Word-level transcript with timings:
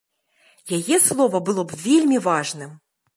Яе 0.77 0.97
слова 1.07 1.41
было 1.49 1.65
б 1.73 1.77
вельмі 1.85 2.17
важным. 2.29 2.73